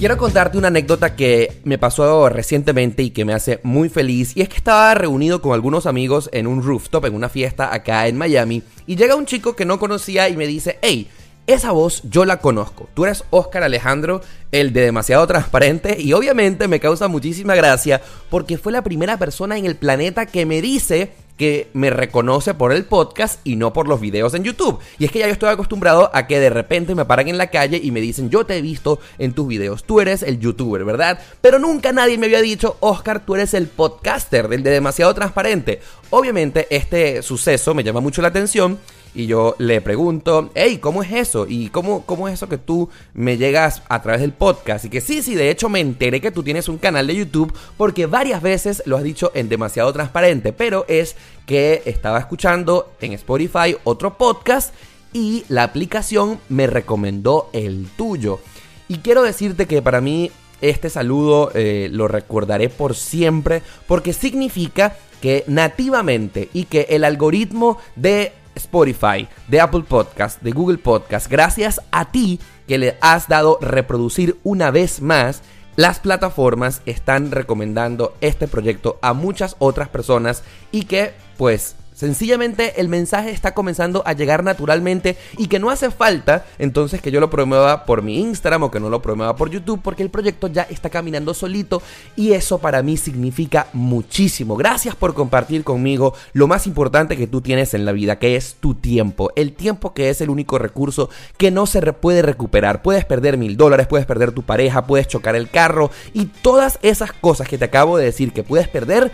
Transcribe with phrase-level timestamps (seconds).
[0.00, 4.34] Quiero contarte una anécdota que me pasó recientemente y que me hace muy feliz.
[4.34, 8.08] Y es que estaba reunido con algunos amigos en un rooftop, en una fiesta acá
[8.08, 8.62] en Miami.
[8.86, 11.10] Y llega un chico que no conocía y me dice, hey,
[11.46, 12.88] esa voz yo la conozco.
[12.94, 14.22] Tú eres Oscar Alejandro,
[14.52, 16.00] el de demasiado transparente.
[16.00, 18.00] Y obviamente me causa muchísima gracia
[18.30, 22.70] porque fue la primera persona en el planeta que me dice que me reconoce por
[22.70, 24.78] el podcast y no por los videos en YouTube.
[24.98, 27.46] Y es que ya yo estoy acostumbrado a que de repente me paran en la
[27.46, 30.84] calle y me dicen, yo te he visto en tus videos, tú eres el youtuber,
[30.84, 31.18] ¿verdad?
[31.40, 35.80] Pero nunca nadie me había dicho, Oscar, tú eres el podcaster, del de demasiado transparente.
[36.10, 38.78] Obviamente este suceso me llama mucho la atención
[39.14, 41.46] y yo le pregunto, hey, ¿cómo es eso?
[41.48, 44.84] ¿Y cómo, cómo es eso que tú me llegas a través del podcast?
[44.84, 47.52] Y que sí, sí, de hecho me enteré que tú tienes un canal de YouTube
[47.76, 53.12] porque varias veces lo has dicho en demasiado transparente, pero es que estaba escuchando en
[53.14, 54.74] Spotify otro podcast
[55.12, 58.40] y la aplicación me recomendó el tuyo.
[58.88, 60.30] Y quiero decirte que para mí
[60.60, 67.78] este saludo eh, lo recordaré por siempre porque significa que nativamente y que el algoritmo
[67.96, 73.58] de Spotify, de Apple Podcast, de Google Podcast, gracias a ti que le has dado
[73.60, 75.42] reproducir una vez más,
[75.76, 80.42] las plataformas están recomendando este proyecto a muchas otras personas
[80.72, 85.90] y que pues Sencillamente el mensaje está comenzando a llegar naturalmente y que no hace
[85.90, 89.50] falta entonces que yo lo promueva por mi Instagram o que no lo promueva por
[89.50, 91.82] YouTube porque el proyecto ya está caminando solito
[92.16, 94.56] y eso para mí significa muchísimo.
[94.56, 98.54] Gracias por compartir conmigo lo más importante que tú tienes en la vida, que es
[98.54, 99.30] tu tiempo.
[99.36, 102.80] El tiempo que es el único recurso que no se puede recuperar.
[102.80, 107.12] Puedes perder mil dólares, puedes perder tu pareja, puedes chocar el carro y todas esas
[107.12, 109.12] cosas que te acabo de decir que puedes perder,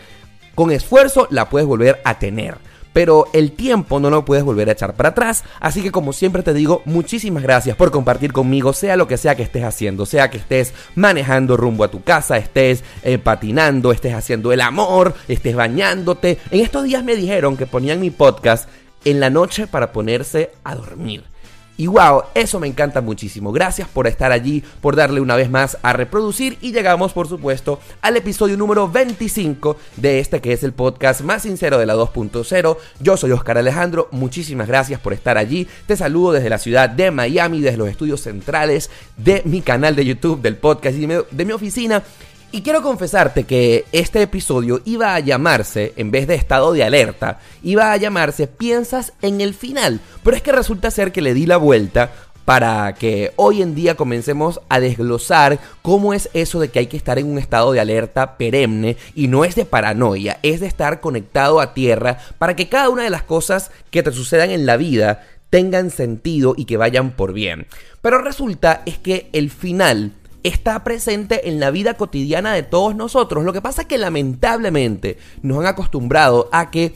[0.55, 2.59] con esfuerzo la puedes volver a tener
[2.97, 5.45] pero el tiempo no lo puedes volver a echar para atrás.
[5.61, 9.35] Así que como siempre te digo, muchísimas gracias por compartir conmigo, sea lo que sea
[9.35, 14.15] que estés haciendo, sea que estés manejando rumbo a tu casa, estés eh, patinando, estés
[14.15, 16.39] haciendo el amor, estés bañándote.
[16.51, 18.67] En estos días me dijeron que ponían mi podcast
[19.05, 21.23] en la noche para ponerse a dormir.
[21.77, 23.53] Y wow, eso me encanta muchísimo.
[23.53, 27.81] Gracias por estar allí, por darle una vez más a reproducir y llegamos por supuesto
[28.01, 32.77] al episodio número 25 de este que es el podcast más sincero de la 2.0.
[33.01, 35.69] Yo soy Oscar Alejandro, muchísimas gracias por estar allí.
[35.87, 40.05] Te saludo desde la ciudad de Miami, desde los estudios centrales de mi canal de
[40.05, 42.03] YouTube, del podcast y de mi oficina.
[42.53, 47.41] Y quiero confesarte que este episodio iba a llamarse, en vez de estado de alerta,
[47.63, 50.01] iba a llamarse Piensas en el final.
[50.23, 52.13] Pero es que resulta ser que le di la vuelta
[52.47, 56.97] para que hoy en día comencemos a desglosar cómo es eso de que hay que
[56.97, 61.01] estar en un estado de alerta perenne y no es de paranoia, es de estar
[61.01, 64.77] conectado a tierra para que cada una de las cosas que te sucedan en la
[64.77, 67.67] vida tengan sentido y que vayan por bien.
[68.01, 70.13] Pero resulta es que el final
[70.47, 73.45] está presente en la vida cotidiana de todos nosotros.
[73.45, 76.95] Lo que pasa es que lamentablemente nos han acostumbrado a que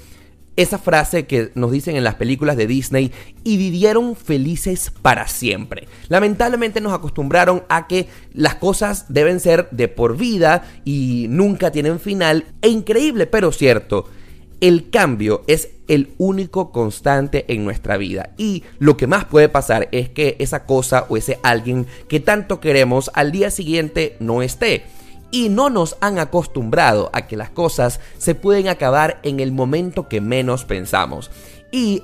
[0.57, 3.13] esa frase que nos dicen en las películas de Disney
[3.45, 5.89] y vivieron felices para siempre.
[6.09, 11.99] Lamentablemente nos acostumbraron a que las cosas deben ser de por vida y nunca tienen
[11.99, 12.45] final.
[12.63, 14.07] E increíble, pero cierto
[14.61, 18.31] el cambio es el único constante en nuestra vida.
[18.37, 22.61] Y lo que más puede pasar es que esa cosa o ese alguien que tanto
[22.61, 24.85] queremos al día siguiente no esté.
[25.33, 30.09] Y no nos han acostumbrado a que las cosas se pueden acabar en el momento
[30.09, 31.31] que menos pensamos.
[31.71, 32.03] Y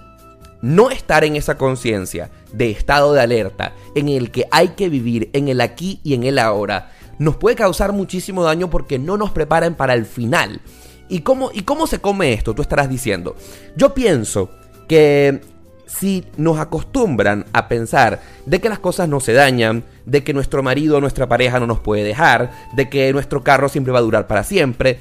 [0.62, 5.28] no estar en esa conciencia de estado de alerta en el que hay que vivir
[5.32, 9.30] en el aquí y en el ahora nos puede causar muchísimo daño porque no nos
[9.30, 10.60] preparan para el final.
[11.08, 12.54] ¿Y cómo, ¿Y cómo se come esto?
[12.54, 13.36] Tú estarás diciendo.
[13.76, 14.50] Yo pienso
[14.88, 15.40] que
[15.86, 20.62] si nos acostumbran a pensar de que las cosas no se dañan, de que nuestro
[20.62, 24.02] marido o nuestra pareja no nos puede dejar, de que nuestro carro siempre va a
[24.02, 24.98] durar para siempre,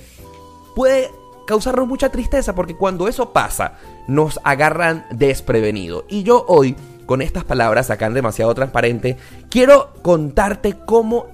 [0.76, 1.10] puede
[1.48, 3.74] causarnos mucha tristeza porque cuando eso pasa
[4.08, 6.06] nos agarran desprevenido.
[6.08, 6.76] Y yo hoy,
[7.06, 9.18] con estas palabras acá en demasiado transparente,
[9.50, 11.28] quiero contarte cómo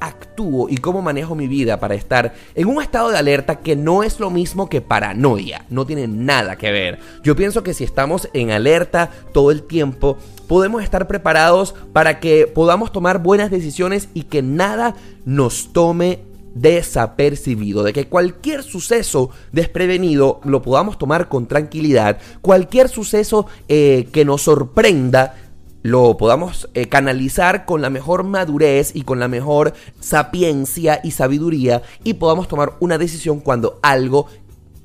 [0.00, 4.02] actúo y cómo manejo mi vida para estar en un estado de alerta que no
[4.02, 6.98] es lo mismo que paranoia, no tiene nada que ver.
[7.22, 12.46] Yo pienso que si estamos en alerta todo el tiempo, podemos estar preparados para que
[12.46, 14.94] podamos tomar buenas decisiones y que nada
[15.24, 16.20] nos tome
[16.54, 24.24] desapercibido, de que cualquier suceso desprevenido lo podamos tomar con tranquilidad, cualquier suceso eh, que
[24.24, 25.34] nos sorprenda
[25.84, 31.82] lo podamos eh, canalizar con la mejor madurez y con la mejor sapiencia y sabiduría
[32.02, 34.26] y podamos tomar una decisión cuando algo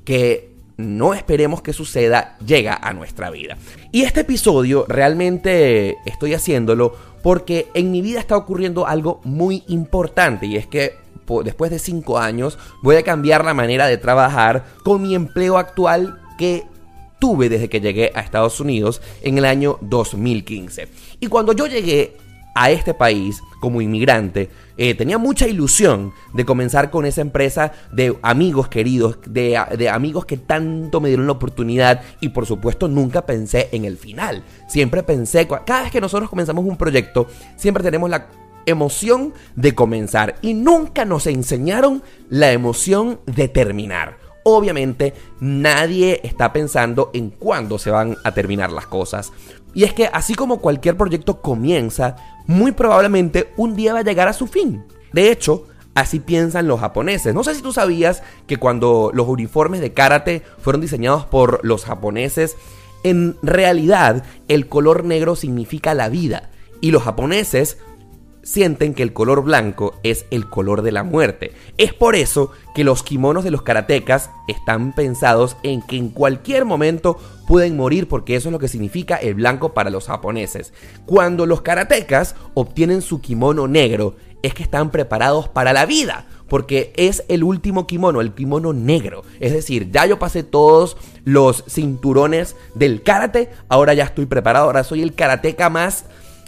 [0.04, 3.56] que no esperemos que suceda llega a nuestra vida.
[3.92, 10.44] Y este episodio realmente estoy haciéndolo porque en mi vida está ocurriendo algo muy importante
[10.44, 10.96] y es que
[11.44, 16.20] después de cinco años voy a cambiar la manera de trabajar con mi empleo actual
[16.36, 16.64] que
[17.20, 20.88] tuve desde que llegué a Estados Unidos en el año 2015.
[21.20, 22.16] Y cuando yo llegué
[22.54, 28.16] a este país como inmigrante, eh, tenía mucha ilusión de comenzar con esa empresa de
[28.22, 33.26] amigos queridos, de, de, amigos que tanto me dieron la oportunidad y por supuesto nunca
[33.26, 34.42] pensé en el final.
[34.68, 38.28] Siempre pensé, cada vez que nosotros comenzamos un proyecto, siempre tenemos la
[38.66, 44.19] emoción de comenzar y nunca nos enseñaron la emoción de terminar.
[44.44, 49.32] Obviamente nadie está pensando en cuándo se van a terminar las cosas.
[49.74, 52.16] Y es que así como cualquier proyecto comienza,
[52.46, 54.84] muy probablemente un día va a llegar a su fin.
[55.12, 57.34] De hecho, así piensan los japoneses.
[57.34, 61.84] No sé si tú sabías que cuando los uniformes de karate fueron diseñados por los
[61.84, 62.56] japoneses,
[63.02, 66.50] en realidad el color negro significa la vida.
[66.80, 67.78] Y los japoneses
[68.42, 71.52] sienten que el color blanco es el color de la muerte.
[71.78, 76.64] Es por eso que los kimonos de los karatecas están pensados en que en cualquier
[76.64, 80.72] momento pueden morir porque eso es lo que significa el blanco para los japoneses.
[81.06, 86.26] Cuando los karatecas obtienen su kimono negro es que están preparados para la vida.
[86.48, 89.22] Porque es el último kimono, el kimono negro.
[89.38, 93.50] Es decir, ya yo pasé todos los cinturones del karate.
[93.68, 94.64] Ahora ya estoy preparado.
[94.64, 96.06] Ahora soy el karateca más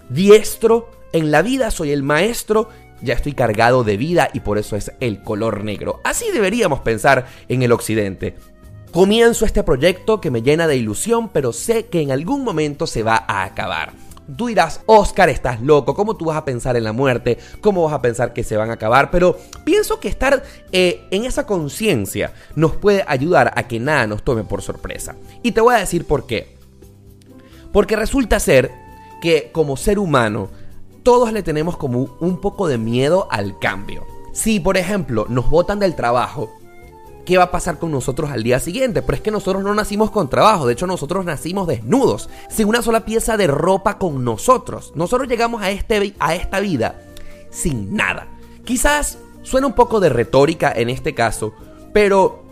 [0.08, 2.68] diestro en la vida soy el maestro,
[3.02, 6.00] ya estoy cargado de vida y por eso es el color negro.
[6.04, 8.36] Así deberíamos pensar en el occidente.
[8.92, 13.02] Comienzo este proyecto que me llena de ilusión, pero sé que en algún momento se
[13.02, 13.92] va a acabar.
[14.36, 17.38] Tú dirás, Oscar, estás loco, ¿cómo tú vas a pensar en la muerte?
[17.60, 19.10] ¿Cómo vas a pensar que se van a acabar?
[19.10, 24.22] Pero pienso que estar eh, en esa conciencia nos puede ayudar a que nada nos
[24.22, 25.16] tome por sorpresa.
[25.42, 26.56] Y te voy a decir por qué.
[27.72, 28.70] Porque resulta ser
[29.20, 30.50] que como ser humano
[31.02, 34.06] todos le tenemos como un poco de miedo al cambio.
[34.32, 36.50] Si, por ejemplo, nos botan del trabajo,
[37.24, 39.02] ¿qué va a pasar con nosotros al día siguiente?
[39.02, 42.82] Pero es que nosotros no nacimos con trabajo, de hecho nosotros nacimos desnudos, sin una
[42.82, 44.92] sola pieza de ropa con nosotros.
[44.94, 47.02] Nosotros llegamos a, este, a esta vida
[47.50, 48.28] sin nada.
[48.64, 51.52] Quizás suena un poco de retórica en este caso,
[51.92, 52.42] pero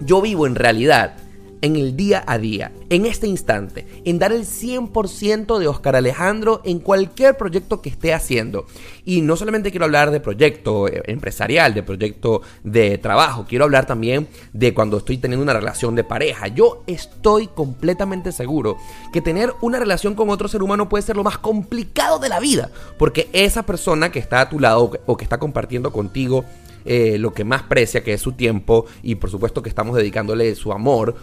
[0.00, 1.16] yo vivo en realidad
[1.62, 6.60] en el día a día, en este instante, en dar el 100% de Oscar Alejandro
[6.64, 8.66] en cualquier proyecto que esté haciendo.
[9.04, 13.86] Y no solamente quiero hablar de proyecto eh, empresarial, de proyecto de trabajo, quiero hablar
[13.86, 16.48] también de cuando estoy teniendo una relación de pareja.
[16.48, 18.76] Yo estoy completamente seguro
[19.12, 22.40] que tener una relación con otro ser humano puede ser lo más complicado de la
[22.40, 26.44] vida, porque esa persona que está a tu lado o que está compartiendo contigo
[26.84, 30.54] eh, lo que más precia, que es su tiempo, y por supuesto que estamos dedicándole
[30.54, 31.16] su amor,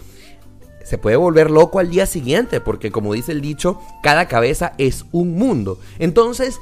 [0.85, 5.05] se puede volver loco al día siguiente, porque como dice el dicho, cada cabeza es
[5.11, 5.79] un mundo.
[5.97, 6.59] Entonces,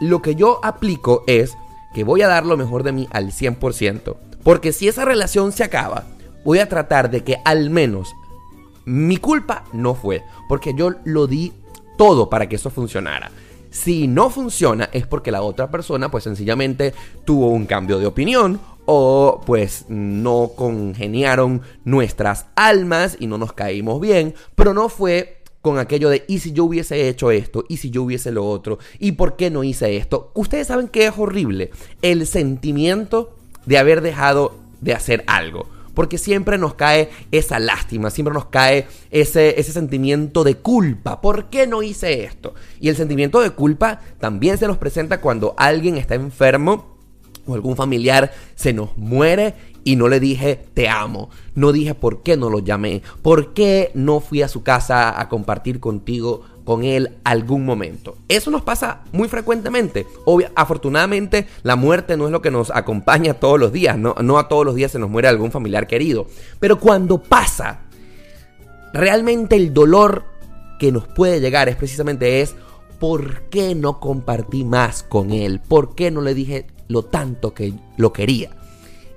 [0.00, 1.56] lo que yo aplico es
[1.94, 5.64] que voy a dar lo mejor de mí al 100%, porque si esa relación se
[5.64, 6.04] acaba,
[6.44, 8.14] voy a tratar de que al menos
[8.84, 11.52] mi culpa no fue, porque yo lo di
[11.96, 13.30] todo para que eso funcionara.
[13.70, 16.92] Si no funciona es porque la otra persona pues sencillamente
[17.24, 24.00] tuvo un cambio de opinión o pues no congeniaron nuestras almas y no nos caímos
[24.00, 27.90] bien, pero no fue con aquello de y si yo hubiese hecho esto, y si
[27.90, 30.32] yo hubiese lo otro, y por qué no hice esto.
[30.34, 31.70] Ustedes saben que es horrible
[32.02, 35.66] el sentimiento de haber dejado de hacer algo.
[35.94, 41.20] Porque siempre nos cae esa lástima, siempre nos cae ese, ese sentimiento de culpa.
[41.20, 42.54] ¿Por qué no hice esto?
[42.80, 46.91] Y el sentimiento de culpa también se nos presenta cuando alguien está enfermo
[47.46, 51.30] o algún familiar se nos muere y no le dije te amo.
[51.54, 55.28] No dije por qué no lo llamé, por qué no fui a su casa a
[55.28, 58.16] compartir contigo con él algún momento.
[58.28, 60.06] Eso nos pasa muy frecuentemente.
[60.54, 64.48] afortunadamente la muerte no es lo que nos acompaña todos los días, no, no a
[64.48, 66.26] todos los días se nos muere algún familiar querido.
[66.60, 67.80] Pero cuando pasa,
[68.92, 70.24] realmente el dolor
[70.78, 72.54] que nos puede llegar es precisamente es
[72.98, 75.60] ¿por qué no compartí más con él?
[75.60, 78.50] ¿Por qué no le dije lo tanto que lo quería.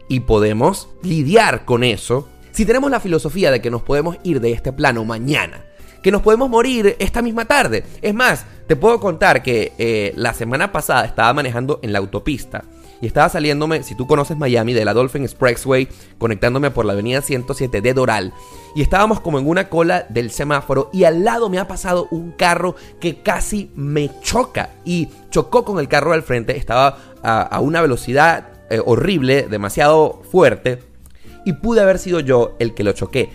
[0.08, 4.52] Y podemos lidiar con eso si tenemos la filosofía de que nos podemos ir de
[4.52, 5.66] este plano mañana,
[6.02, 7.84] que nos podemos morir esta misma tarde.
[8.02, 12.64] Es más, te puedo contar que eh, la semana pasada estaba manejando en la autopista
[13.08, 17.82] estaba saliéndome, si tú conoces Miami, de la Dolphin Expressway, conectándome por la avenida 107
[17.82, 18.34] de Doral.
[18.76, 22.32] Y estábamos como en una cola del semáforo y al lado me ha pasado un
[22.32, 26.58] carro que casi me choca y chocó con el carro del frente.
[26.58, 30.84] Estaba a, una velocidad eh, horrible, demasiado fuerte.
[31.46, 33.30] Y pude haber sido yo el que lo choqué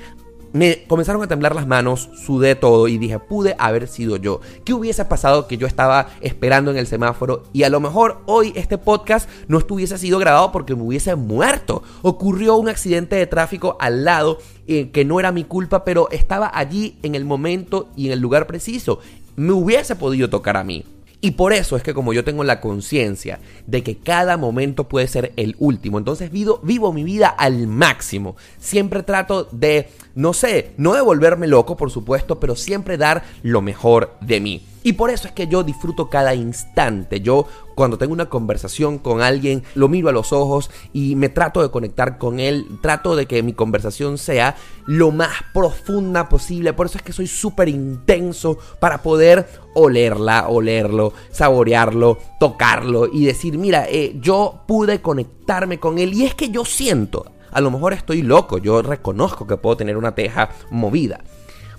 [0.53, 4.41] me comenzaron a temblar las manos, sudé todo y dije, pude haber sido yo.
[4.65, 8.53] ¿Qué hubiese pasado que yo estaba esperando en el semáforo y a lo mejor hoy
[8.57, 11.83] este podcast no estuviese sido grabado porque me hubiese muerto?
[12.03, 16.51] Ocurrió un accidente de tráfico al lado eh, que no era mi culpa, pero estaba
[16.53, 19.01] allí en el momento y en el lugar preciso.
[19.37, 20.85] Me hubiese podido tocar a mí.
[21.21, 25.07] Y por eso es que como yo tengo la conciencia de que cada momento puede
[25.07, 28.37] ser el último, entonces vivo, vivo mi vida al máximo.
[28.59, 33.61] Siempre trato de, no sé, no de volverme loco, por supuesto, pero siempre dar lo
[33.61, 34.63] mejor de mí.
[34.83, 37.21] Y por eso es que yo disfruto cada instante.
[37.21, 41.63] Yo cuando tengo una conversación con alguien, lo miro a los ojos y me trato
[41.63, 42.67] de conectar con él.
[42.81, 44.57] Trato de que mi conversación sea
[44.87, 46.73] lo más profunda posible.
[46.73, 53.59] Por eso es que soy súper intenso para poder olerla, olerlo, saborearlo, tocarlo y decir,
[53.59, 56.15] mira, eh, yo pude conectarme con él.
[56.15, 59.99] Y es que yo siento, a lo mejor estoy loco, yo reconozco que puedo tener
[59.99, 61.21] una teja movida.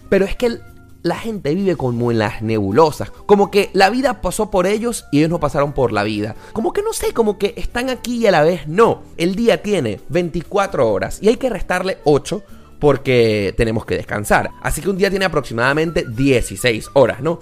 [0.09, 0.59] Pero es que
[1.03, 5.19] la gente vive como en las nebulosas, como que la vida pasó por ellos y
[5.19, 6.35] ellos no pasaron por la vida.
[6.53, 9.01] Como que no sé, como que están aquí y a la vez no.
[9.17, 12.43] El día tiene 24 horas y hay que restarle 8
[12.79, 14.51] porque tenemos que descansar.
[14.61, 17.39] Así que un día tiene aproximadamente 16 horas, ¿no?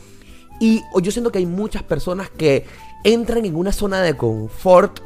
[0.60, 2.66] Y yo siento que hay muchas personas que
[3.04, 5.00] entran en una zona de confort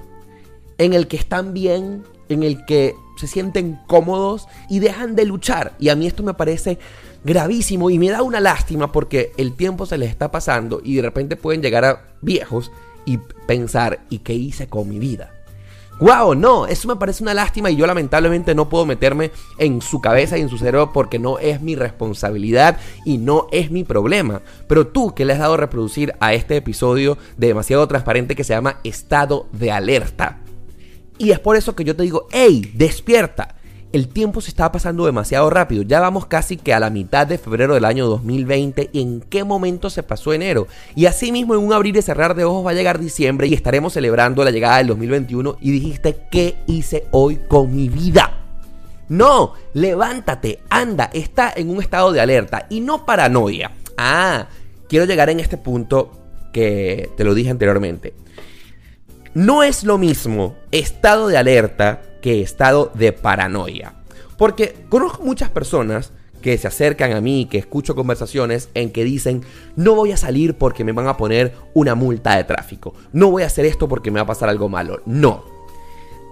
[0.80, 5.74] en el que están bien, en el que se sienten cómodos y dejan de luchar.
[5.80, 6.78] Y a mí esto me parece
[7.24, 11.04] gravísimo y me da una lástima porque el tiempo se les está pasando y de
[11.04, 12.70] repente pueden llegar a viejos
[13.06, 15.32] y pensar, ¿y qué hice con mi vida?
[16.00, 16.36] ¡Wow!
[16.36, 20.38] No, eso me parece una lástima y yo lamentablemente no puedo meterme en su cabeza
[20.38, 24.42] y en su cerebro porque no es mi responsabilidad y no es mi problema.
[24.68, 28.44] Pero tú que le has dado a reproducir a este episodio de demasiado transparente que
[28.44, 30.43] se llama estado de alerta.
[31.18, 32.72] Y es por eso que yo te digo, ¡hey!
[32.74, 33.56] Despierta
[33.94, 35.84] el tiempo se está pasando demasiado rápido.
[35.84, 38.90] Ya vamos casi que a la mitad de febrero del año 2020.
[38.92, 40.68] ¿Y en qué momento se pasó enero?
[40.96, 43.54] Y así mismo en un abrir y cerrar de ojos va a llegar diciembre y
[43.54, 45.58] estaremos celebrando la llegada del 2021.
[45.62, 48.40] Y dijiste, ¿qué hice hoy con mi vida?
[49.10, 53.74] No, levántate, anda, está en un estado de alerta y no paranoia.
[53.96, 54.48] Ah,
[54.90, 56.10] quiero llegar en este punto
[56.52, 58.16] que te lo dije anteriormente.
[59.34, 63.96] No es lo mismo estado de alerta que estado de paranoia.
[64.38, 66.12] Porque conozco muchas personas
[66.44, 69.44] que se acercan a mí, que escucho conversaciones en que dicen,
[69.76, 73.44] no voy a salir porque me van a poner una multa de tráfico, no voy
[73.44, 75.02] a hacer esto porque me va a pasar algo malo.
[75.06, 75.46] No.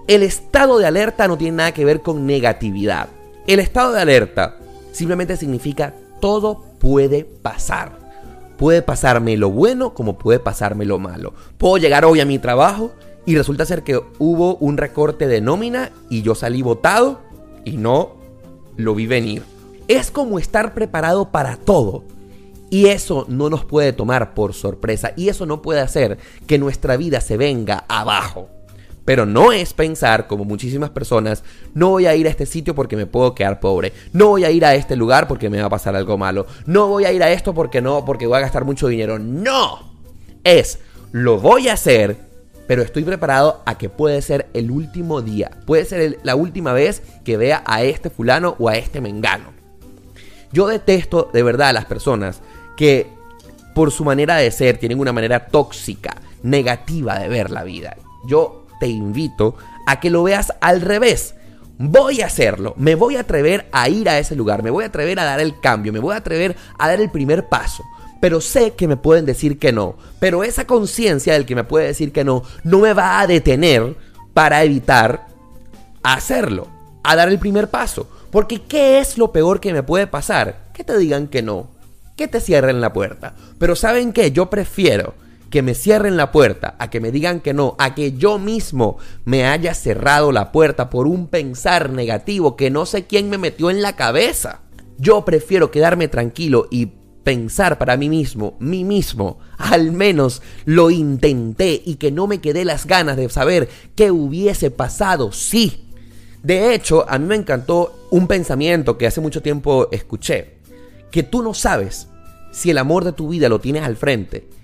[0.06, 3.08] El estado de alerta no tiene nada que ver con negatividad.
[3.46, 4.58] El estado de alerta
[4.92, 8.01] simplemente significa todo puede pasar.
[8.62, 11.34] Puede pasarme lo bueno como puede pasarme lo malo.
[11.58, 12.92] Puedo llegar hoy a mi trabajo
[13.26, 17.22] y resulta ser que hubo un recorte de nómina y yo salí votado
[17.64, 18.14] y no
[18.76, 19.42] lo vi venir.
[19.88, 22.04] Es como estar preparado para todo.
[22.70, 25.12] Y eso no nos puede tomar por sorpresa.
[25.16, 28.48] Y eso no puede hacer que nuestra vida se venga abajo.
[29.04, 31.42] Pero no es pensar, como muchísimas personas,
[31.74, 33.92] no voy a ir a este sitio porque me puedo quedar pobre.
[34.12, 36.46] No voy a ir a este lugar porque me va a pasar algo malo.
[36.66, 39.18] No voy a ir a esto porque no, porque voy a gastar mucho dinero.
[39.18, 39.92] No.
[40.44, 40.78] Es,
[41.10, 42.32] lo voy a hacer
[42.66, 47.02] pero estoy preparado a que puede ser el último día, puede ser la última vez
[47.24, 49.52] que vea a este fulano o a este mengano.
[50.52, 52.40] Yo detesto de verdad a las personas
[52.76, 53.08] que
[53.74, 57.96] por su manera de ser tienen una manera tóxica, negativa de ver la vida.
[58.26, 59.54] Yo te invito
[59.86, 61.36] a que lo veas al revés.
[61.78, 64.88] Voy a hacerlo, me voy a atrever a ir a ese lugar, me voy a
[64.88, 67.84] atrever a dar el cambio, me voy a atrever a dar el primer paso
[68.20, 69.96] pero sé que me pueden decir que no.
[70.20, 73.96] Pero esa conciencia del que me puede decir que no, no me va a detener
[74.32, 75.26] para evitar
[76.04, 76.68] hacerlo,
[77.02, 78.08] a dar el primer paso.
[78.30, 80.70] Porque ¿qué es lo peor que me puede pasar?
[80.72, 81.66] Que te digan que no,
[82.16, 83.34] que te cierren la puerta.
[83.58, 84.30] Pero ¿saben qué?
[84.30, 85.14] Yo prefiero
[85.52, 88.96] que me cierren la puerta, a que me digan que no, a que yo mismo
[89.26, 93.68] me haya cerrado la puerta por un pensar negativo que no sé quién me metió
[93.68, 94.62] en la cabeza.
[94.96, 96.86] Yo prefiero quedarme tranquilo y
[97.22, 102.64] pensar para mí mismo, mí mismo, al menos lo intenté y que no me quedé
[102.64, 105.90] las ganas de saber qué hubiese pasado sí.
[106.42, 110.60] De hecho, a mí me encantó un pensamiento que hace mucho tiempo escuché,
[111.10, 112.08] que tú no sabes
[112.52, 114.61] si el amor de tu vida lo tienes al frente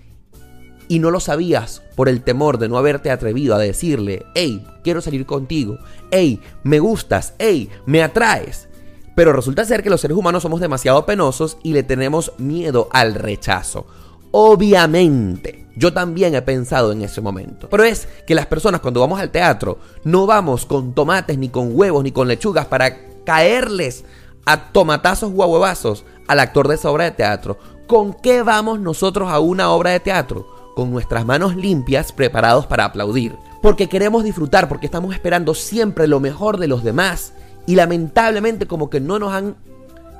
[0.88, 5.00] y no lo sabías por el temor de no haberte atrevido a decirle, hey, quiero
[5.00, 5.78] salir contigo,
[6.10, 8.68] hey, me gustas, hey, me atraes.
[9.14, 13.14] Pero resulta ser que los seres humanos somos demasiado penosos y le tenemos miedo al
[13.14, 13.86] rechazo.
[14.30, 17.68] Obviamente, yo también he pensado en ese momento.
[17.68, 21.70] Pero es que las personas cuando vamos al teatro no vamos con tomates, ni con
[21.72, 24.04] huevos, ni con lechugas para caerles
[24.44, 27.58] a tomatazos o a huevazos al actor de esa obra de teatro.
[27.86, 30.57] ¿Con qué vamos nosotros a una obra de teatro?
[30.78, 33.34] Con nuestras manos limpias preparados para aplaudir.
[33.60, 37.32] Porque queremos disfrutar, porque estamos esperando siempre lo mejor de los demás.
[37.66, 39.56] Y lamentablemente como que no nos han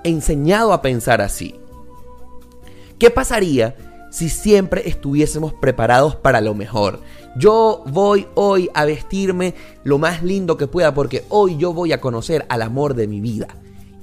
[0.02, 1.54] enseñado a pensar así.
[2.98, 3.76] ¿Qué pasaría
[4.10, 7.02] si siempre estuviésemos preparados para lo mejor?
[7.36, 12.00] Yo voy hoy a vestirme lo más lindo que pueda porque hoy yo voy a
[12.00, 13.46] conocer al amor de mi vida.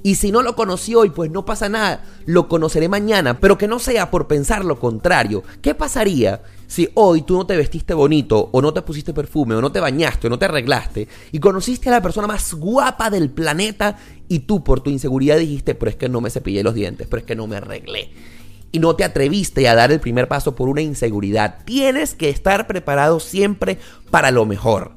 [0.02, 3.66] Y si no lo conocí hoy, pues no pasa nada, lo conoceré mañana, pero que
[3.66, 5.42] no sea por pensar lo contrario.
[5.62, 9.60] ¿Qué pasaría si hoy tú no te vestiste bonito, o no te pusiste perfume, o
[9.60, 13.30] no te bañaste, o no te arreglaste, y conociste a la persona más guapa del
[13.30, 13.98] planeta,
[14.28, 17.20] y tú por tu inseguridad dijiste, pero es que no me cepillé los dientes, pero
[17.20, 18.10] es que no me arreglé?
[18.72, 21.64] Y no te atreviste a dar el primer paso por una inseguridad.
[21.64, 23.78] Tienes que estar preparado siempre
[24.10, 24.92] para lo mejor.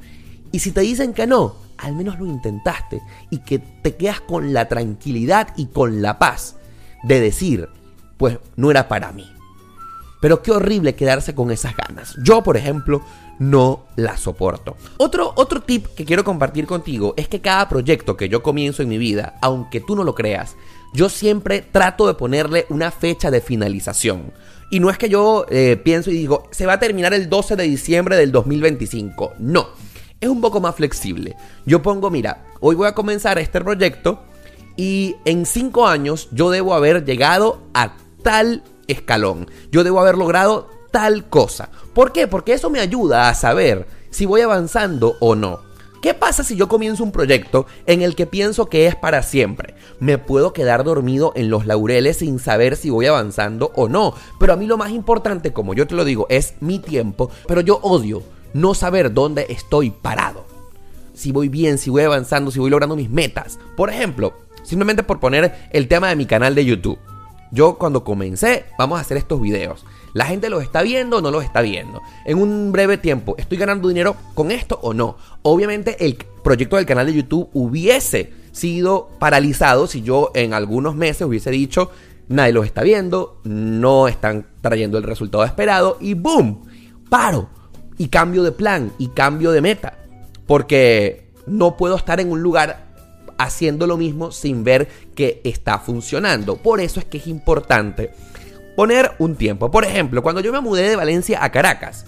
[0.51, 4.53] Y si te dicen que no, al menos lo intentaste y que te quedas con
[4.53, 6.55] la tranquilidad y con la paz
[7.03, 7.69] de decir,
[8.17, 9.29] pues no era para mí.
[10.21, 12.15] Pero qué horrible quedarse con esas ganas.
[12.21, 13.01] Yo, por ejemplo,
[13.39, 14.75] no la soporto.
[14.97, 18.89] Otro, otro tip que quiero compartir contigo es que cada proyecto que yo comienzo en
[18.89, 20.57] mi vida, aunque tú no lo creas,
[20.93, 24.33] yo siempre trato de ponerle una fecha de finalización.
[24.69, 27.55] Y no es que yo eh, pienso y digo, se va a terminar el 12
[27.55, 29.35] de diciembre del 2025.
[29.39, 29.69] No
[30.21, 31.35] es un poco más flexible.
[31.65, 34.19] Yo pongo, mira, hoy voy a comenzar este proyecto
[34.75, 39.49] y en cinco años yo debo haber llegado a tal escalón.
[39.71, 41.69] Yo debo haber logrado tal cosa.
[41.93, 42.27] ¿Por qué?
[42.27, 45.67] Porque eso me ayuda a saber si voy avanzando o no.
[46.01, 49.75] ¿Qué pasa si yo comienzo un proyecto en el que pienso que es para siempre?
[49.99, 54.13] Me puedo quedar dormido en los laureles sin saber si voy avanzando o no.
[54.39, 57.29] Pero a mí lo más importante, como yo te lo digo, es mi tiempo.
[57.47, 60.45] Pero yo odio no saber dónde estoy parado.
[61.13, 63.59] Si voy bien, si voy avanzando, si voy logrando mis metas.
[63.75, 64.33] Por ejemplo,
[64.63, 66.99] simplemente por poner el tema de mi canal de YouTube.
[67.51, 69.85] Yo cuando comencé, vamos a hacer estos videos.
[70.13, 72.01] La gente los está viendo o no los está viendo.
[72.25, 75.17] En un breve tiempo, ¿estoy ganando dinero con esto o no?
[75.41, 81.23] Obviamente el proyecto del canal de YouTube hubiese sido paralizado si yo en algunos meses
[81.23, 81.91] hubiese dicho,
[82.27, 86.63] nadie los está viendo, no están trayendo el resultado esperado y ¡boom!
[87.09, 87.49] Paro
[87.99, 89.99] y cambio de plan y cambio de meta.
[90.47, 92.87] Porque no puedo estar en un lugar
[93.37, 96.57] haciendo lo mismo sin ver que está funcionando.
[96.57, 98.11] Por eso es que es importante
[98.75, 99.69] poner un tiempo.
[99.69, 102.05] Por ejemplo, cuando yo me mudé de Valencia a Caracas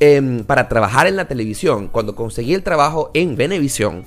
[0.00, 4.04] em, para trabajar en la televisión, cuando conseguí el trabajo en Venevisión,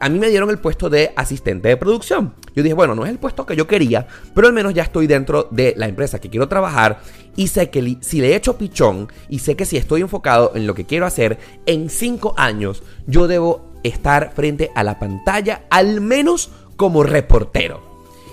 [0.00, 2.34] a mí me dieron el puesto de asistente de producción.
[2.56, 5.06] Yo dije, bueno, no es el puesto que yo quería, pero al menos ya estoy
[5.06, 7.00] dentro de la empresa que quiero trabajar
[7.36, 10.74] y sé que si le echo pichón y sé que si estoy enfocado en lo
[10.74, 16.50] que quiero hacer, en cinco años yo debo estar frente a la pantalla, al menos
[16.76, 17.82] como reportero.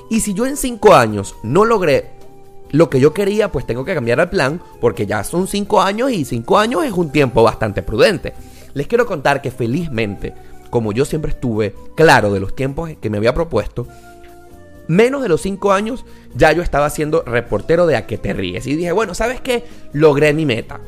[0.10, 2.12] Y si yo en cinco años no logré
[2.72, 6.12] lo que yo quería, pues tengo que cambiar el plan, porque ya son cinco años
[6.12, 8.34] y cinco años es un tiempo bastante prudente.
[8.74, 10.34] Les quiero contar que felizmente
[10.70, 13.88] como yo siempre estuve claro de los tiempos que me había propuesto,
[14.88, 18.68] menos de los 5 años ya yo estaba siendo reportero de A que te ríes.
[18.68, 19.64] Y dije, bueno, ¿sabes qué?
[19.94, 20.80] Logré mi meta.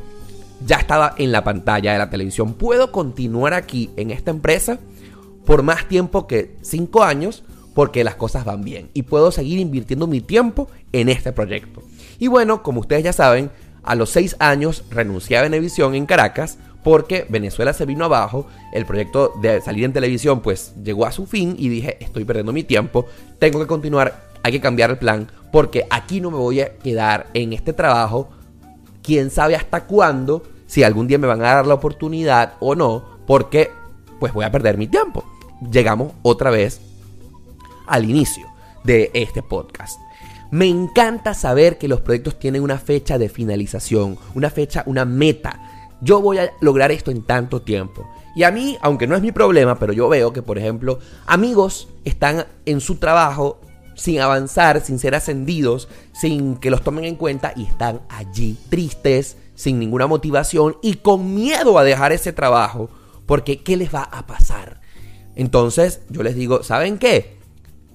[0.66, 2.54] Ya estaba en la pantalla de la televisión.
[2.54, 4.78] Puedo continuar aquí en esta empresa
[5.44, 8.90] por más tiempo que 5 años porque las cosas van bien.
[8.94, 11.82] Y puedo seguir invirtiendo mi tiempo en este proyecto.
[12.18, 13.50] Y bueno, como ustedes ya saben,
[13.82, 18.86] a los 6 años renuncié a Venevisión en Caracas porque Venezuela se vino abajo, el
[18.86, 22.64] proyecto de salir en televisión pues llegó a su fin y dije, estoy perdiendo mi
[22.64, 23.06] tiempo,
[23.38, 27.26] tengo que continuar, hay que cambiar el plan, porque aquí no me voy a quedar
[27.34, 28.30] en este trabajo,
[29.02, 33.04] quién sabe hasta cuándo, si algún día me van a dar la oportunidad o no,
[33.26, 33.70] porque
[34.18, 35.24] pues voy a perder mi tiempo.
[35.70, 36.80] Llegamos otra vez
[37.86, 38.46] al inicio
[38.84, 39.98] de este podcast.
[40.50, 45.60] Me encanta saber que los proyectos tienen una fecha de finalización, una fecha, una meta
[46.00, 48.08] yo voy a lograr esto en tanto tiempo.
[48.34, 51.88] Y a mí, aunque no es mi problema, pero yo veo que, por ejemplo, amigos
[52.04, 53.60] están en su trabajo
[53.94, 59.36] sin avanzar, sin ser ascendidos, sin que los tomen en cuenta y están allí tristes,
[59.54, 62.88] sin ninguna motivación y con miedo a dejar ese trabajo,
[63.26, 64.80] porque ¿qué les va a pasar?
[65.36, 67.38] Entonces yo les digo, ¿saben qué?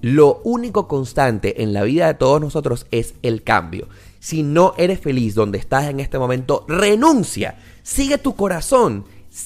[0.00, 3.88] Lo único constante en la vida de todos nosotros es el cambio.
[4.20, 7.58] Si no eres feliz donde estás en este momento, renuncia.
[7.86, 9.04] Sigue tu corazón.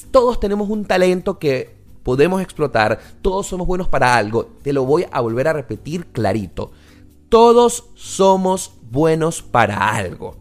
[0.09, 2.99] Todos tenemos un talento que podemos explotar.
[3.21, 4.45] Todos somos buenos para algo.
[4.63, 6.71] Te lo voy a volver a repetir clarito.
[7.29, 10.37] Todos somos buenos para algo.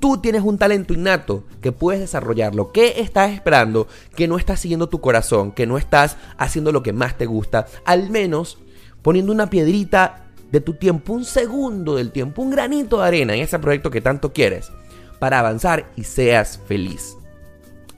[0.00, 2.72] Tú tienes un talento innato que puedes desarrollarlo.
[2.72, 3.86] ¿Qué estás esperando?
[4.14, 7.66] Que no estás siguiendo tu corazón, que no estás haciendo lo que más te gusta.
[7.84, 8.56] Al menos
[9.02, 13.42] poniendo una piedrita de tu tiempo, un segundo del tiempo, un granito de arena en
[13.42, 14.72] ese proyecto que tanto quieres,
[15.18, 17.14] para avanzar y seas feliz.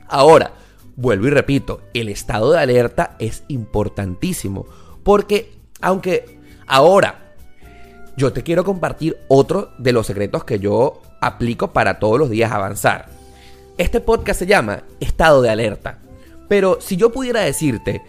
[0.09, 0.53] Ahora,
[0.97, 4.67] vuelvo y repito, el estado de alerta es importantísimo,
[5.05, 7.35] porque aunque ahora
[8.17, 12.51] yo te quiero compartir otro de los secretos que yo aplico para todos los días
[12.51, 13.07] avanzar.
[13.77, 16.01] Este podcast se llama Estado de Alerta,
[16.49, 18.03] pero si yo pudiera decirte,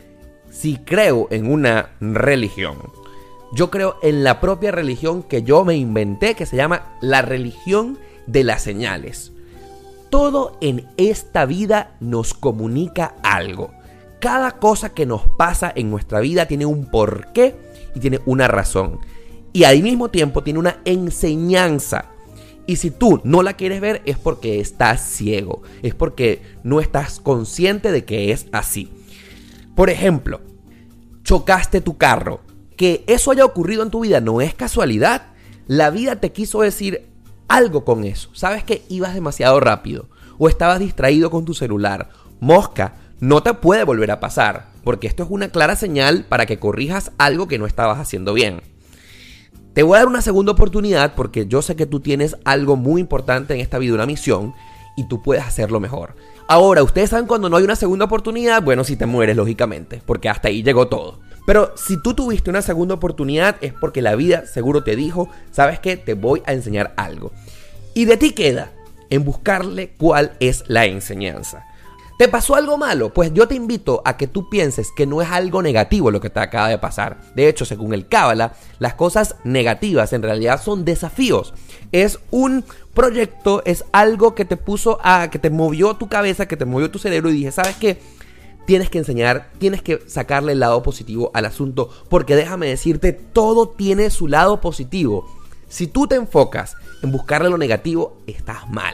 [0.50, 2.78] si creo en una religión,
[3.54, 8.00] yo creo en la propia religión que yo me inventé, que se llama la religión
[8.26, 9.32] de las señales.
[10.10, 13.72] Todo en esta vida nos comunica algo.
[14.20, 17.56] Cada cosa que nos pasa en nuestra vida tiene un porqué
[17.96, 19.00] y tiene una razón.
[19.54, 22.06] Y al mismo tiempo tiene una enseñanza.
[22.66, 27.20] Y si tú no la quieres ver es porque estás ciego, es porque no estás
[27.20, 28.92] consciente de que es así.
[29.76, 30.42] Por ejemplo,
[31.24, 32.42] chocaste tu carro
[32.80, 35.34] que eso haya ocurrido en tu vida no es casualidad.
[35.68, 37.09] La vida te quiso decir
[37.50, 38.30] algo con eso.
[38.34, 40.08] Sabes que ibas demasiado rápido
[40.38, 42.10] o estabas distraído con tu celular.
[42.40, 46.60] Mosca, no te puede volver a pasar, porque esto es una clara señal para que
[46.60, 48.62] corrijas algo que no estabas haciendo bien.
[49.74, 53.02] Te voy a dar una segunda oportunidad porque yo sé que tú tienes algo muy
[53.02, 54.54] importante en esta vida, una misión,
[54.96, 56.16] y tú puedes hacerlo mejor.
[56.48, 60.30] Ahora, ustedes saben cuando no hay una segunda oportunidad, bueno, si te mueres, lógicamente, porque
[60.30, 61.20] hasta ahí llegó todo.
[61.50, 65.80] Pero si tú tuviste una segunda oportunidad es porque la vida seguro te dijo, sabes
[65.80, 67.32] qué, te voy a enseñar algo.
[67.96, 68.72] Y de ti queda
[69.10, 71.66] en buscarle cuál es la enseñanza.
[72.20, 73.16] ¿Te pasó algo malo?
[73.16, 76.30] Pues yo te invito a que tú pienses que no es algo negativo lo que
[76.30, 77.18] te acaba de pasar.
[77.34, 81.56] De hecho, según el Cábala, las cosas negativas en realidad son desafíos.
[81.92, 86.58] Es un proyecto, es algo que te puso a, que te movió tu cabeza, que
[86.58, 87.98] te movió tu cerebro y dije, ¿sabes qué?
[88.70, 93.70] Tienes que enseñar, tienes que sacarle el lado positivo al asunto, porque déjame decirte, todo
[93.70, 95.28] tiene su lado positivo.
[95.68, 98.94] Si tú te enfocas en buscarle lo negativo, estás mal.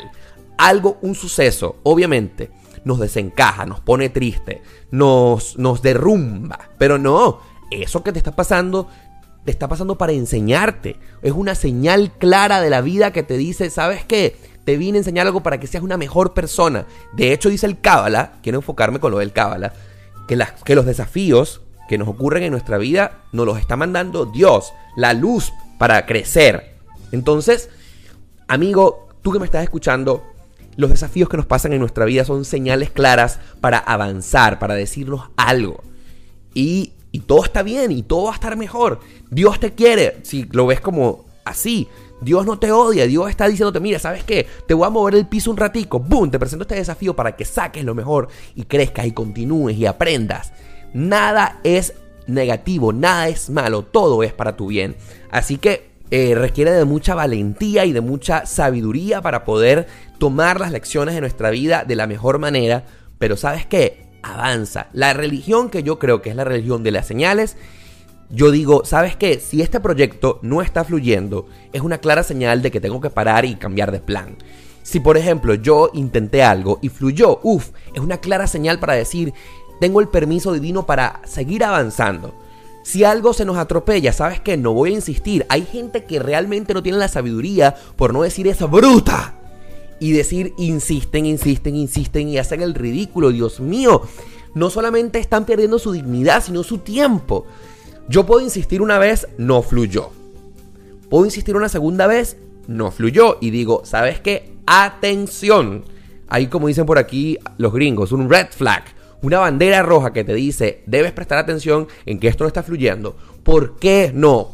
[0.57, 2.51] Algo, un suceso, obviamente,
[2.85, 4.61] nos desencaja, nos pone triste,
[4.91, 8.87] nos, nos derrumba, pero no, eso que te está pasando
[9.43, 10.95] te está pasando para enseñarte.
[11.21, 14.37] Es una señal clara de la vida que te dice, ¿sabes qué?
[14.65, 16.85] Te vine a enseñar algo para que seas una mejor persona.
[17.13, 19.73] De hecho, dice el Cábala, quiero enfocarme con lo del Cábala,
[20.27, 24.73] que, que los desafíos que nos ocurren en nuestra vida nos los está mandando Dios,
[24.97, 26.75] la luz para crecer.
[27.11, 27.69] Entonces,
[28.47, 30.23] amigo, tú que me estás escuchando,
[30.77, 35.29] los desafíos que nos pasan en nuestra vida son señales claras para avanzar, para decirnos
[35.37, 35.83] algo.
[36.55, 38.99] Y, y todo está bien y todo va a estar mejor.
[39.29, 41.87] Dios te quiere, si lo ves como así.
[42.21, 44.47] Dios no te odia, Dios está diciéndote, mira, ¿sabes qué?
[44.67, 46.31] Te voy a mover el piso un ratico, ¡boom!
[46.31, 50.53] Te presento este desafío para que saques lo mejor y crezcas y continúes y aprendas.
[50.93, 51.93] Nada es
[52.27, 54.95] negativo, nada es malo, todo es para tu bien.
[55.29, 60.71] Así que eh, requiere de mucha valentía y de mucha sabiduría para poder tomar las
[60.71, 62.85] lecciones de nuestra vida de la mejor manera.
[63.19, 64.05] Pero ¿sabes qué?
[64.23, 64.87] Avanza.
[64.93, 67.57] La religión que yo creo que es la religión de las señales
[68.29, 69.39] yo digo, ¿sabes qué?
[69.39, 73.45] Si este proyecto no está fluyendo, es una clara señal de que tengo que parar
[73.45, 74.35] y cambiar de plan.
[74.83, 79.33] Si por ejemplo yo intenté algo y fluyó, uff, es una clara señal para decir,
[79.79, 82.33] tengo el permiso divino para seguir avanzando.
[82.83, 84.57] Si algo se nos atropella, ¿sabes qué?
[84.57, 85.45] No voy a insistir.
[85.49, 89.33] Hay gente que realmente no tiene la sabiduría, por no decir esa bruta.
[89.99, 93.31] Y decir, insisten, insisten, insisten y hacen el ridículo.
[93.31, 94.03] Dios mío,
[94.53, 97.47] no solamente están perdiendo su dignidad, sino su tiempo.
[98.07, 100.11] Yo puedo insistir una vez, no fluyó.
[101.09, 102.37] Puedo insistir una segunda vez,
[102.67, 103.37] no fluyó.
[103.41, 104.53] Y digo, ¿sabes qué?
[104.67, 105.83] Atención.
[106.27, 108.83] Hay como dicen por aquí los gringos, un red flag.
[109.21, 113.15] Una bandera roja que te dice, debes prestar atención en que esto no está fluyendo.
[113.43, 114.49] ¿Por qué no?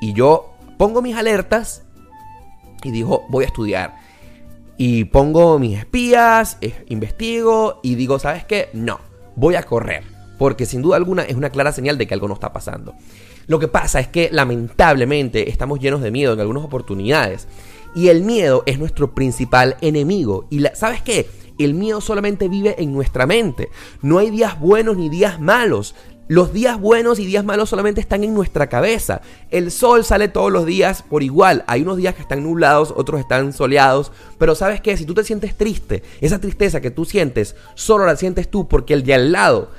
[0.00, 1.84] Y yo pongo mis alertas
[2.82, 3.96] y digo, voy a estudiar.
[4.76, 8.70] Y pongo mis espías, eh, investigo y digo, ¿sabes qué?
[8.72, 8.98] No,
[9.36, 10.11] voy a correr
[10.42, 12.96] porque sin duda alguna es una clara señal de que algo no está pasando.
[13.46, 17.46] Lo que pasa es que lamentablemente estamos llenos de miedo en algunas oportunidades
[17.94, 20.48] y el miedo es nuestro principal enemigo.
[20.50, 21.30] Y ¿sabes qué?
[21.60, 23.68] El miedo solamente vive en nuestra mente.
[24.00, 25.94] No hay días buenos ni días malos.
[26.26, 29.20] Los días buenos y días malos solamente están en nuestra cabeza.
[29.52, 31.62] El sol sale todos los días por igual.
[31.68, 34.10] Hay unos días que están nublados, otros están soleados.
[34.38, 38.16] Pero sabes qué, si tú te sientes triste, esa tristeza que tú sientes, solo la
[38.16, 39.70] sientes tú porque el de al lado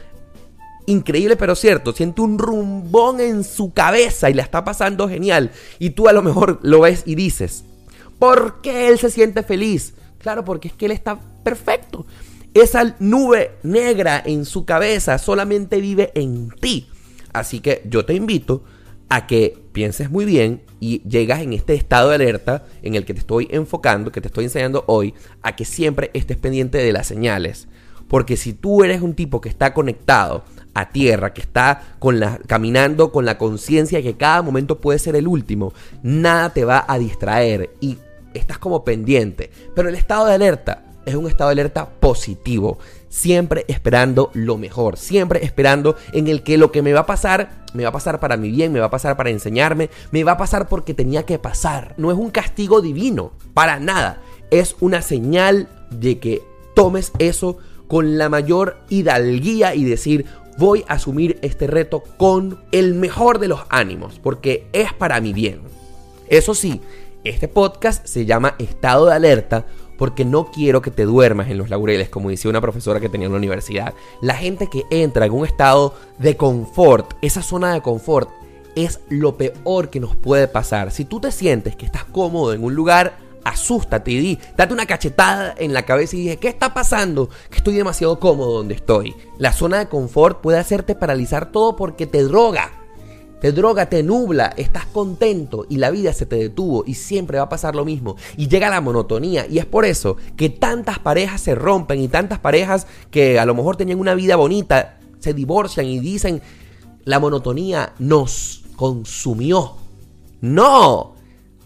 [0.86, 5.52] increíble pero cierto, siente un rumbón en su cabeza y la está pasando genial.
[5.80, 7.64] Y tú a lo mejor lo ves y dices,
[8.20, 9.94] ¿por qué él se siente feliz?
[10.20, 12.06] Claro, porque es que él está perfecto.
[12.54, 16.88] Esa nube negra en su cabeza solamente vive en ti.
[17.34, 18.64] Así que yo te invito
[19.10, 23.14] a que pienses muy bien y llegas en este estado de alerta en el que
[23.14, 27.08] te estoy enfocando, que te estoy enseñando hoy, a que siempre estés pendiente de las
[27.08, 27.68] señales.
[28.08, 30.44] Porque si tú eres un tipo que está conectado
[30.74, 31.96] a tierra, que está
[32.48, 36.98] caminando con la conciencia que cada momento puede ser el último, nada te va a
[36.98, 37.98] distraer y
[38.34, 39.52] estás como pendiente.
[39.76, 44.98] Pero el estado de alerta es un estado de alerta positivo, siempre esperando lo mejor,
[44.98, 48.20] siempre esperando en el que lo que me va a pasar, me va a pasar
[48.20, 51.24] para mi bien, me va a pasar para enseñarme, me va a pasar porque tenía
[51.24, 51.94] que pasar.
[51.98, 54.22] No es un castigo divino, para nada.
[54.50, 56.42] Es una señal de que
[56.74, 57.58] tomes eso
[57.88, 60.26] con la mayor hidalguía y decir,
[60.58, 65.34] voy a asumir este reto con el mejor de los ánimos, porque es para mi
[65.34, 65.62] bien.
[66.28, 66.82] Eso sí,
[67.24, 69.66] este podcast se llama Estado de Alerta
[69.98, 73.28] porque no quiero que te duermas en los laureles, como decía una profesora que tenía
[73.28, 73.94] en la universidad.
[74.22, 78.30] La gente que entra en un estado de confort, esa zona de confort,
[78.76, 80.92] es lo peor que nos puede pasar.
[80.92, 84.86] Si tú te sientes que estás cómodo en un lugar, asústate y di, date una
[84.86, 87.30] cachetada en la cabeza y dije, ¿qué está pasando?
[87.50, 89.16] Que estoy demasiado cómodo donde estoy.
[89.38, 92.72] La zona de confort puede hacerte paralizar todo porque te droga.
[93.42, 97.44] Te droga, te nubla, estás contento y la vida se te detuvo y siempre va
[97.46, 98.16] a pasar lo mismo.
[98.38, 102.40] Y llega la monotonía y es por eso que tantas parejas se rompen y tantas
[102.40, 106.42] parejas que a lo mejor tenían una vida bonita se divorcian y dicen,
[107.06, 109.78] la monotonía nos consumió.
[110.42, 111.13] No,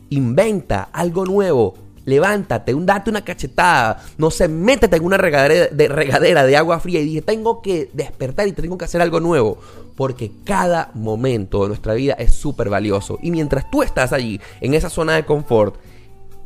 [0.09, 1.75] inventa algo nuevo.
[2.05, 6.79] Levántate, un, date una cachetada, no sé, métete en una regadera de, regadera de agua
[6.79, 9.57] fría y dije, tengo que despertar y tengo que hacer algo nuevo.
[9.97, 13.19] Porque cada momento de nuestra vida es súper valioso.
[13.21, 15.75] Y mientras tú estás allí, en esa zona de confort,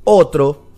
[0.03, 0.71] otro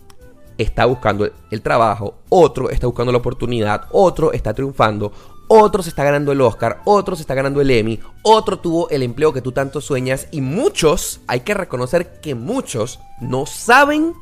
[0.58, 5.12] está buscando el trabajo, otro está buscando la oportunidad, otro está triunfando,
[5.48, 9.02] otro se está ganando el Oscar, otro se está ganando el Emmy, otro tuvo el
[9.02, 14.14] empleo que tú tanto sueñas y muchos, hay que reconocer que muchos no saben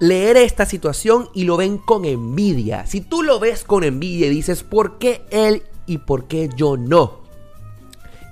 [0.00, 2.86] leer esta situación y lo ven con envidia.
[2.86, 6.76] Si tú lo ves con envidia y dices, ¿por qué él y por qué yo
[6.76, 7.20] no?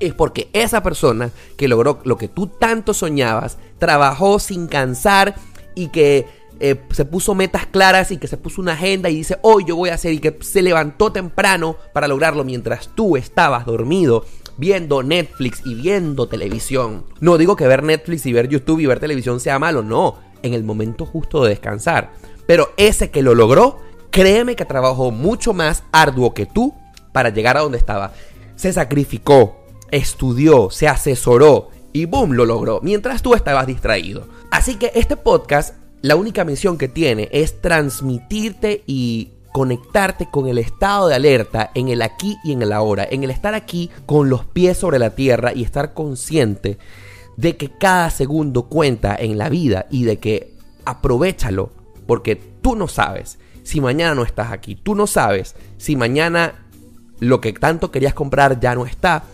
[0.00, 5.37] Es porque esa persona que logró lo que tú tanto soñabas, trabajó sin cansar
[5.74, 6.26] y que
[6.61, 9.77] eh, se puso metas claras y que se puso una agenda y dice, hoy yo
[9.77, 14.25] voy a hacer y que se levantó temprano para lograrlo mientras tú estabas dormido
[14.61, 17.07] viendo Netflix y viendo televisión.
[17.20, 20.53] No digo que ver Netflix y ver YouTube y ver televisión sea malo, no, en
[20.53, 22.12] el momento justo de descansar.
[22.46, 23.79] Pero ese que lo logró,
[24.11, 26.75] créeme que trabajó mucho más arduo que tú
[27.12, 28.12] para llegar a donde estaba.
[28.55, 34.29] Se sacrificó, estudió, se asesoró y boom, lo logró, mientras tú estabas distraído.
[34.51, 40.59] Así que este podcast la única misión que tiene es transmitirte y conectarte con el
[40.59, 44.31] estado de alerta en el aquí y en el ahora, en el estar aquí con
[44.31, 46.79] los pies sobre la tierra y estar consciente
[47.37, 51.71] de que cada segundo cuenta en la vida y de que aprovechalo
[52.07, 56.67] porque tú no sabes si mañana no estás aquí, tú no sabes si mañana
[57.19, 59.25] lo que tanto querías comprar ya no está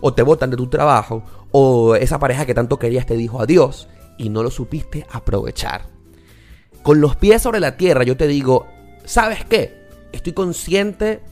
[0.00, 3.88] o te botan de tu trabajo o esa pareja que tanto querías te dijo adiós
[4.16, 5.93] y no lo supiste aprovechar
[6.84, 8.66] con los pies sobre la tierra, yo te digo,
[9.06, 9.88] ¿sabes qué?
[10.12, 11.22] Estoy consciente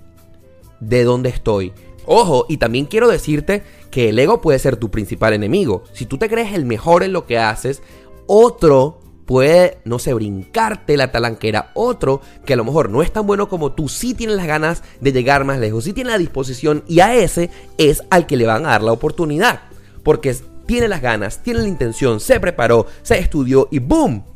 [0.80, 1.74] de dónde estoy.
[2.06, 5.84] Ojo, y también quiero decirte que el ego puede ser tu principal enemigo.
[5.92, 7.82] Si tú te crees el mejor en lo que haces,
[8.26, 11.70] otro puede, no sé, brincarte la talanquera.
[11.74, 14.82] Otro que a lo mejor no es tan bueno como tú, sí tiene las ganas
[15.02, 18.46] de llegar más lejos, sí tiene la disposición y a ese es al que le
[18.46, 19.60] van a dar la oportunidad.
[20.02, 20.34] Porque
[20.64, 24.31] tiene las ganas, tiene la intención, se preparó, se estudió y ¡boom!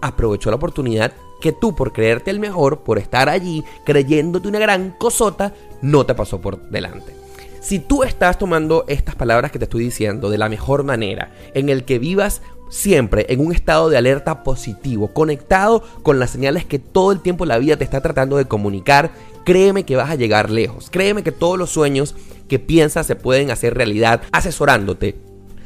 [0.00, 4.90] Aprovechó la oportunidad que tú por creerte el mejor, por estar allí creyéndote una gran
[4.98, 7.14] cosota, no te pasó por delante.
[7.60, 11.68] Si tú estás tomando estas palabras que te estoy diciendo de la mejor manera, en
[11.68, 16.78] el que vivas siempre en un estado de alerta positivo, conectado con las señales que
[16.78, 19.10] todo el tiempo la vida te está tratando de comunicar,
[19.44, 20.88] créeme que vas a llegar lejos.
[20.90, 22.14] Créeme que todos los sueños
[22.48, 25.16] que piensas se pueden hacer realidad asesorándote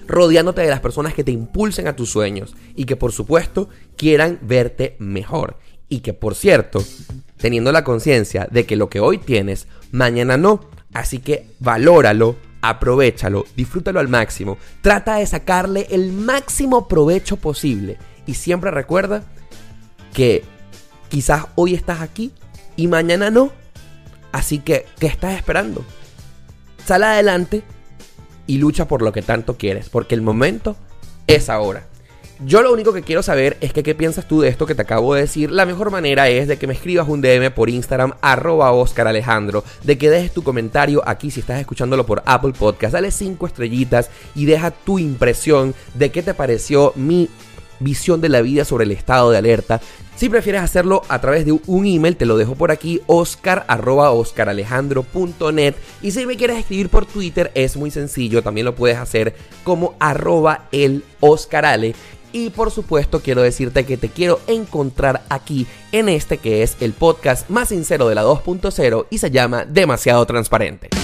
[0.06, 4.38] rodeándote de las personas que te impulsen a tus sueños y que por supuesto quieran
[4.42, 5.58] verte mejor.
[5.88, 6.82] Y que por cierto,
[7.36, 10.60] teniendo la conciencia de que lo que hoy tienes, mañana no.
[10.92, 18.34] Así que valóralo, aprovechalo, disfrútalo al máximo, trata de sacarle el máximo provecho posible y
[18.34, 19.24] siempre recuerda
[20.14, 20.44] que
[21.08, 22.32] quizás hoy estás aquí
[22.76, 23.52] y mañana no.
[24.32, 25.84] Así que, ¿qué estás esperando?
[26.84, 27.62] Sal adelante
[28.46, 30.76] y lucha por lo que tanto quieres, porque el momento
[31.26, 31.86] es ahora.
[32.44, 34.82] Yo lo único que quiero saber es que qué piensas tú de esto que te
[34.82, 35.52] acabo de decir.
[35.52, 39.62] La mejor manera es de que me escribas un DM por Instagram, arroba Oscar Alejandro,
[39.84, 44.10] de que dejes tu comentario aquí si estás escuchándolo por Apple Podcast, dale 5 estrellitas
[44.34, 47.30] y deja tu impresión de qué te pareció mi
[47.80, 49.80] visión de la vida sobre el estado de alerta.
[50.16, 55.74] Si prefieres hacerlo a través de un email, te lo dejo por aquí, oscar oscar.oscaralejandro.net.
[56.02, 59.34] Y si me quieres escribir por Twitter, es muy sencillo, también lo puedes hacer
[59.64, 61.94] como arroba el oscarale.
[62.32, 66.92] Y por supuesto quiero decirte que te quiero encontrar aquí en este que es el
[66.92, 71.03] podcast más sincero de la 2.0 y se llama Demasiado Transparente.